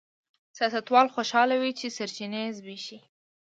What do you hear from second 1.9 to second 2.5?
سرچینې